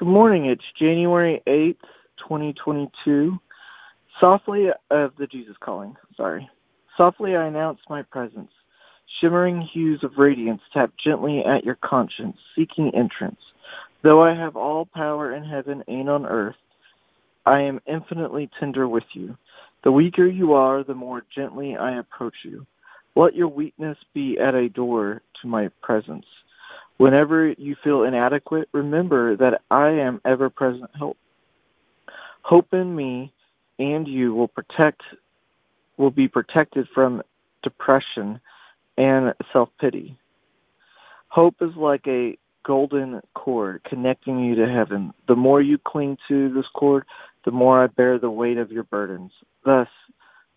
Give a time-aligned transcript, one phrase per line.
[0.00, 0.46] Good morning.
[0.46, 1.76] It's January 8th,
[2.26, 3.38] 2022.
[4.18, 6.48] Softly of the Jesus calling, sorry.
[6.96, 8.48] Softly I announce my presence.
[9.20, 13.40] Shimmering hues of radiance tap gently at your conscience, seeking entrance.
[14.02, 16.56] Though I have all power in heaven and on earth,
[17.44, 19.36] I am infinitely tender with you.
[19.84, 22.66] The weaker you are, the more gently I approach you.
[23.16, 26.24] Let your weakness be at a door to my presence.
[27.00, 31.16] Whenever you feel inadequate, remember that I am ever present help.
[32.42, 33.32] Hope in me
[33.78, 35.00] and you will protect
[35.96, 37.22] will be protected from
[37.62, 38.38] depression
[38.98, 40.18] and self-pity.
[41.28, 45.14] Hope is like a golden cord connecting you to heaven.
[45.26, 47.06] The more you cling to this cord,
[47.46, 49.32] the more I bear the weight of your burdens.
[49.64, 49.88] Thus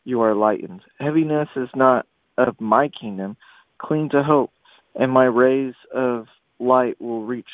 [0.03, 0.81] you are lightened.
[0.99, 2.05] Heaviness is not
[2.37, 3.37] of my kingdom.
[3.77, 4.51] Cling to hope
[4.95, 6.27] and my rays of
[6.59, 7.49] light will reach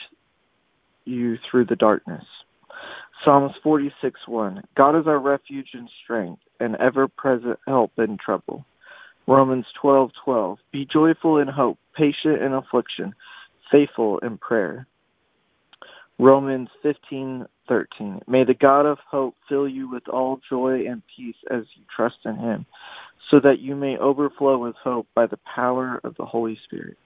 [1.05, 2.25] you through the darkness.
[3.23, 8.65] Psalms 46:1 God is our refuge and strength, and ever present help in trouble.
[9.27, 10.59] Romans 12 12.
[10.71, 13.13] Be joyful in hope, patient in affliction,
[13.69, 14.87] faithful in prayer.
[16.17, 21.65] Romans 15:13 May the God of hope fill you with all joy and peace as
[21.75, 22.65] you trust in him,
[23.29, 26.97] so that you may overflow with hope by the power of the Holy Spirit.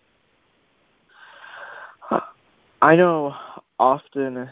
[2.84, 3.34] I know
[3.80, 4.50] often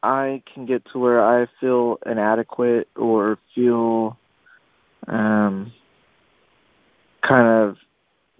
[0.00, 4.16] I can get to where I feel inadequate or feel
[5.08, 5.72] um,
[7.26, 7.78] kind of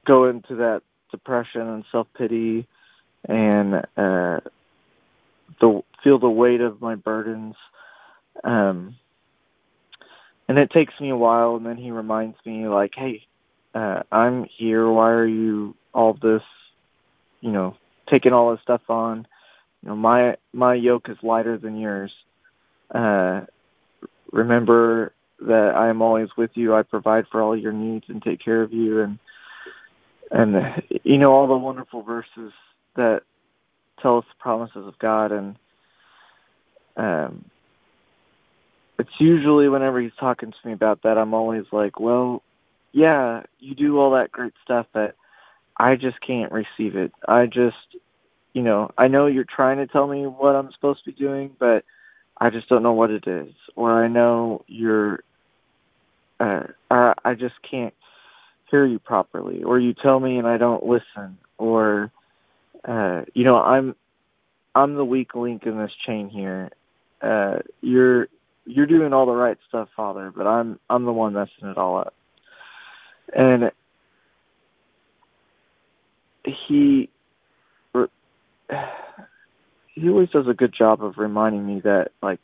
[0.06, 2.64] go into that depression and self pity
[3.28, 4.38] and uh,
[5.60, 7.56] the feel the weight of my burdens.
[8.44, 8.94] Um,
[10.46, 13.26] and it takes me a while, and then he reminds me, like, "Hey,
[13.74, 14.88] uh, I'm here.
[14.88, 16.42] Why are you all this
[17.40, 17.74] you know,
[18.10, 19.26] taking all this stuff on.
[19.82, 22.12] You know, my my yoke is lighter than yours.
[22.94, 23.42] Uh,
[24.32, 26.74] remember that I am always with you.
[26.74, 29.18] I provide for all your needs and take care of you, and
[30.30, 32.52] and you know all the wonderful verses
[32.96, 33.22] that
[34.02, 35.56] tell us the promises of God, and
[36.96, 37.44] um,
[38.98, 42.42] it's usually whenever he's talking to me about that, I'm always like, well,
[42.92, 45.16] yeah, you do all that great stuff, but
[45.78, 47.12] I just can't receive it.
[47.26, 47.76] I just,
[48.52, 51.54] you know, I know you're trying to tell me what I'm supposed to be doing,
[51.58, 51.84] but
[52.38, 53.52] I just don't know what it is.
[53.76, 55.22] Or I know you're,
[56.40, 57.94] uh, I, I just can't
[58.70, 59.62] hear you properly.
[59.62, 61.38] Or you tell me and I don't listen.
[61.58, 62.10] Or,
[62.84, 63.94] uh, you know, I'm,
[64.74, 66.70] I'm the weak link in this chain here.
[67.22, 68.28] Uh, you're,
[68.64, 71.98] you're doing all the right stuff, Father, but I'm, I'm the one messing it all
[71.98, 72.14] up.
[73.34, 73.70] And
[76.44, 77.10] he
[79.94, 82.40] he always does a good job of reminding me that like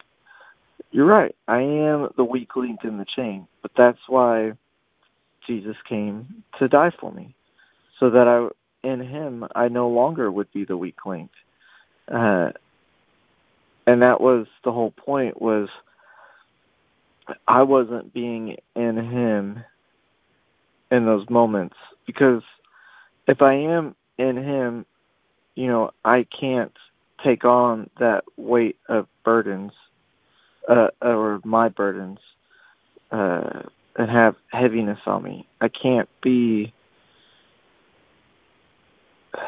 [0.90, 4.52] you're right i am the weak link in the chain but that's why
[5.46, 7.34] jesus came to die for me
[7.98, 8.46] so that i
[8.86, 11.30] in him i no longer would be the weak link.
[12.08, 12.50] Uh
[13.88, 15.68] and that was the whole point was
[17.48, 19.62] i wasn't being in him
[20.90, 21.76] in those moments
[22.06, 22.42] because
[23.26, 24.86] if I am in Him,
[25.56, 26.76] you know, I can't
[27.24, 29.72] take on that weight of burdens,
[30.68, 32.20] uh, or my burdens,
[33.10, 33.62] uh,
[33.96, 35.46] and have heaviness on me.
[35.60, 36.72] I can't be,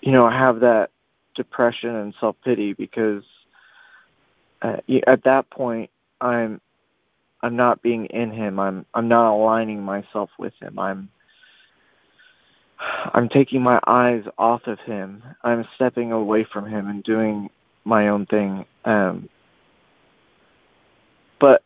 [0.00, 0.90] you know, have that
[1.34, 3.24] depression and self pity because
[4.62, 4.76] uh,
[5.06, 6.60] at that point I'm
[7.42, 8.60] I'm not being in Him.
[8.60, 10.78] I'm I'm not aligning myself with Him.
[10.78, 11.08] I'm
[13.14, 15.22] I'm taking my eyes off of him.
[15.42, 17.50] I'm stepping away from him and doing
[17.84, 18.64] my own thing.
[18.84, 19.28] Um,
[21.40, 21.62] but,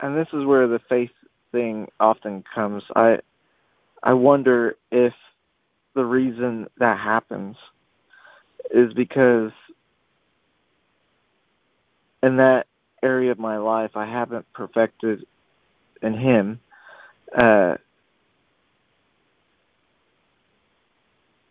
[0.00, 1.10] and this is where the faith
[1.52, 2.82] thing often comes.
[2.94, 3.20] I,
[4.02, 5.14] I wonder if
[5.94, 7.56] the reason that happens
[8.70, 9.52] is because
[12.22, 12.66] in that
[13.02, 15.26] area of my life I haven't perfected
[16.00, 16.60] in him
[17.36, 17.76] uh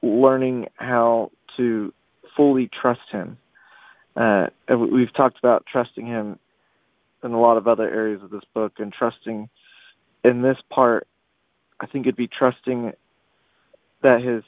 [0.01, 1.93] learning how to
[2.35, 3.37] fully trust him.
[4.15, 6.37] Uh, we've talked about trusting him
[7.23, 9.47] in a lot of other areas of this book, and trusting
[10.23, 11.07] in this part,
[11.79, 12.93] I think it'd be trusting
[14.01, 14.43] that his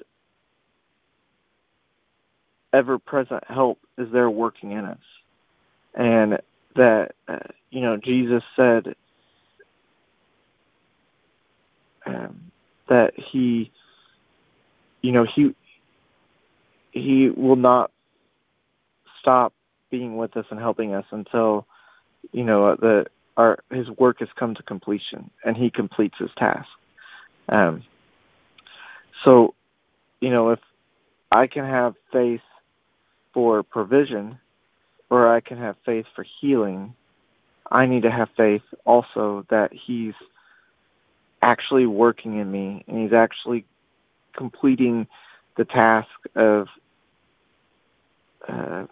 [2.72, 4.98] ever present help is there working in us.
[5.94, 6.40] And
[6.76, 7.40] that, uh,
[7.70, 8.96] you know, Jesus said
[12.06, 12.52] um,
[12.90, 13.72] that he
[15.04, 15.54] you know he
[16.92, 17.92] he will not
[19.20, 19.54] stop
[19.92, 21.68] being with us and helping us until
[22.32, 23.06] you know the
[23.38, 26.68] our his work has come to completion and he completes his task.
[27.50, 27.84] Um,
[29.24, 29.54] so,
[30.22, 30.60] you know, if
[31.32, 32.42] I can have faith
[33.34, 34.40] for provision
[35.10, 36.94] or I can have faith for healing,
[37.72, 40.14] I need to have faith also that he's
[41.42, 43.66] actually working in me and he's actually
[44.36, 45.08] completing
[45.58, 46.68] the task of
[48.48, 48.86] uh,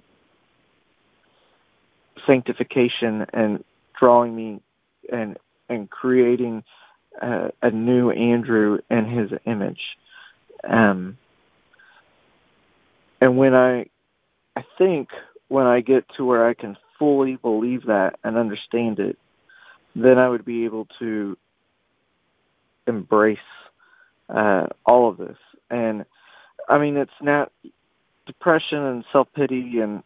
[2.26, 3.64] sanctification and
[4.00, 4.62] drawing me
[5.12, 5.38] and
[5.70, 6.64] and creating
[7.22, 9.82] uh, a new Andrew in His image.
[10.64, 11.18] Um,
[13.22, 13.86] and when I,
[14.56, 15.10] I think
[15.48, 19.18] when I get to where I can fully believe that and understand it,
[19.96, 21.38] then I would be able to
[22.88, 23.38] embrace
[24.32, 25.38] uh, all of this.
[25.70, 26.06] And
[26.70, 27.52] I mean, it's not
[28.26, 30.04] depression and self pity and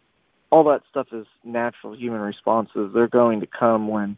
[0.52, 2.92] all that stuff is natural human responses.
[2.94, 4.18] They're going to come when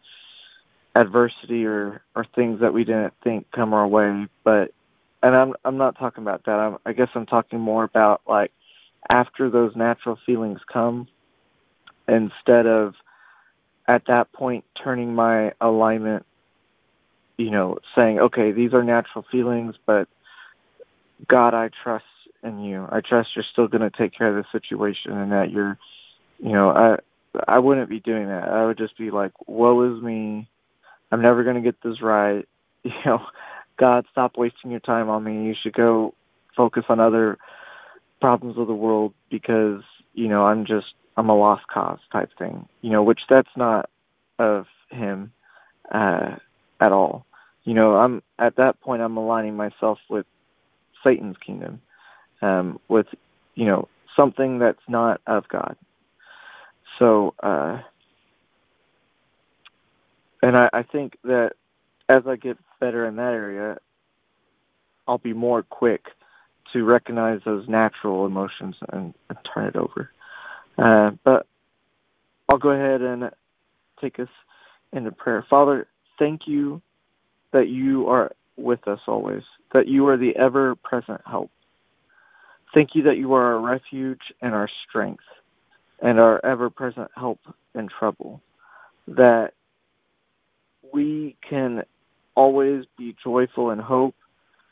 [0.95, 4.27] adversity or or things that we didn't think come our way.
[4.44, 4.71] But
[5.24, 6.59] and I'm I'm not talking about that.
[6.59, 8.51] I'm, I guess I'm talking more about like
[9.09, 11.07] after those natural feelings come,
[12.07, 12.95] instead of
[13.88, 16.25] at that point turning my alignment,
[17.38, 20.07] you know, saying, okay, these are natural feelings, but
[21.28, 22.06] God, I trust
[22.44, 22.88] in you.
[22.92, 25.78] I trust you're still going to take care of the situation and that you're,
[26.39, 26.98] you know, I
[27.48, 28.50] I wouldn't be doing that.
[28.50, 30.48] I would just be like, woe is me.
[31.12, 32.48] I'm never going to get this right.
[32.84, 33.22] You know,
[33.75, 35.45] God, stop wasting your time on me.
[35.45, 36.13] You should go
[36.56, 37.38] focus on other
[38.22, 39.81] problems of the world because,
[40.13, 43.90] you know, I'm just, I'm a lost cause type thing, you know, which that's not
[44.40, 45.33] of him
[45.92, 46.38] uh,
[46.80, 47.25] at all.
[47.68, 50.25] You know, I'm at that point, I'm aligning myself with
[51.04, 51.81] Satan's kingdom,
[52.42, 53.08] um, with,
[53.56, 55.75] you know, something that's not of God.
[56.98, 57.81] So, uh,
[60.42, 61.56] and I, I think that
[62.08, 63.80] as I get better in that area,
[65.06, 66.06] I'll be more quick
[66.72, 70.10] to recognize those natural emotions and, and turn it over.
[70.78, 71.46] Uh, but
[72.48, 73.30] I'll go ahead and
[74.00, 74.30] take us
[74.94, 75.46] into prayer.
[75.50, 75.86] Father,
[76.18, 76.81] thank you
[77.52, 81.52] that you are with us always, that you are the ever present help.
[82.74, 85.24] Thank you that you are our refuge and our strength
[86.02, 87.40] and our ever present help
[87.76, 88.42] in trouble.
[89.08, 89.54] That
[90.94, 91.84] we can
[92.36, 94.16] always be joyful in hope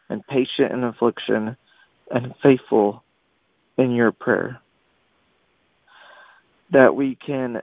[0.09, 1.57] and patient in affliction
[2.11, 3.03] and faithful
[3.77, 4.61] in your prayer.
[6.71, 7.61] That we can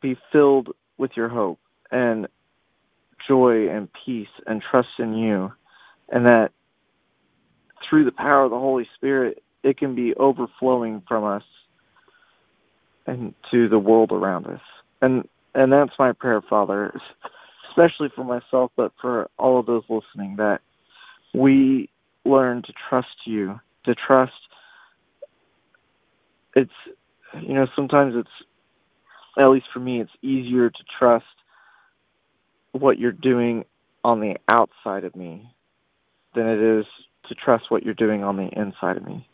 [0.00, 1.58] be filled with your hope
[1.90, 2.28] and
[3.28, 5.52] joy and peace and trust in you,
[6.08, 6.50] and that
[7.88, 11.44] through the power of the Holy Spirit, it can be overflowing from us
[13.06, 14.60] and to the world around us.
[15.00, 16.94] And and that's my prayer, Father,
[17.68, 20.60] especially for myself, but for all of those listening, that
[21.34, 21.88] we
[22.24, 24.32] learn to trust you, to trust.
[26.54, 26.70] It's,
[27.40, 28.28] you know, sometimes it's,
[29.38, 31.24] at least for me, it's easier to trust
[32.80, 33.64] what you're doing
[34.04, 35.52] on the outside of me
[36.34, 36.86] than it is
[37.28, 39.26] to trust what you're doing on the inside of me.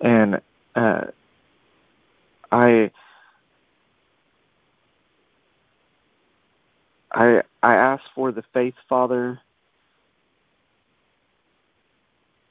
[0.00, 0.40] And
[0.74, 1.04] uh,
[2.50, 2.90] I
[7.12, 9.40] I I ask for the faith, Father,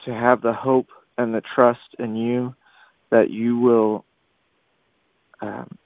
[0.05, 2.55] to have the hope and the trust in you
[3.09, 4.05] that you will
[5.41, 5.77] um,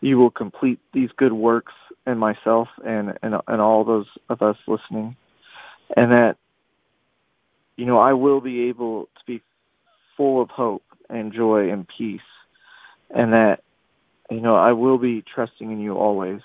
[0.00, 1.72] you will complete these good works
[2.06, 5.16] in myself and, and and all those of us listening,
[5.96, 6.36] and that
[7.76, 9.42] you know I will be able to be
[10.16, 12.20] full of hope and joy and peace,
[13.10, 13.62] and that
[14.30, 16.40] you know I will be trusting in you always.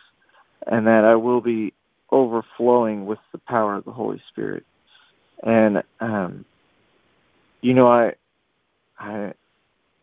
[0.68, 1.74] And that I will be
[2.12, 4.63] overflowing with the power of the Holy Spirit.
[5.44, 6.46] And um,
[7.62, 8.13] you know, I,
[9.00, 9.34] I,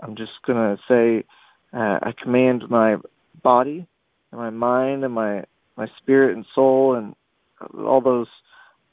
[0.00, 1.24] I'm just gonna say,
[1.72, 2.96] uh, I command my
[3.42, 3.86] body,
[4.32, 5.44] and my mind, and my
[5.76, 7.14] my spirit and soul, and
[7.76, 8.28] all those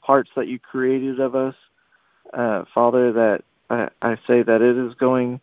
[0.02, 1.54] parts that you created of us,
[2.32, 3.12] uh, Father.
[3.12, 5.40] That I, I say that it is going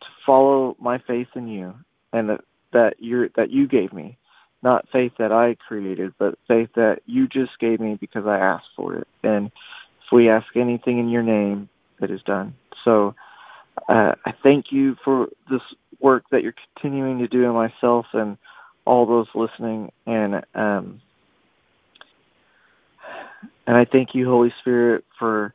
[0.00, 1.74] to follow my faith in you,
[2.12, 2.40] and that
[2.72, 4.16] that you that you gave me,
[4.62, 8.68] not faith that I created, but faith that you just gave me because I asked
[8.76, 9.08] for it.
[9.22, 11.68] And if we ask anything in your name,
[12.00, 12.54] it is done.
[12.84, 13.14] So
[13.88, 15.62] uh, I thank you for this
[16.00, 18.36] work that you're continuing to do in myself and
[18.88, 19.92] all those listening.
[20.06, 21.02] And um,
[23.66, 25.52] and I thank you, Holy Spirit, for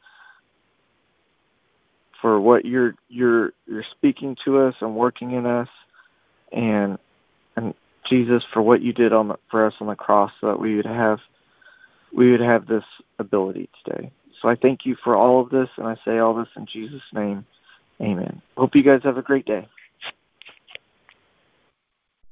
[2.21, 5.69] for what you're you're you're speaking to us and working in us,
[6.51, 6.99] and
[7.55, 7.73] and
[8.07, 10.75] Jesus for what you did on the, for us on the cross, so that we
[10.75, 11.19] would have
[12.13, 12.85] we would have this
[13.17, 14.11] ability today.
[14.41, 17.01] So I thank you for all of this, and I say all this in Jesus'
[17.13, 17.45] name.
[17.99, 18.41] Amen.
[18.55, 19.67] Hope you guys have a great day.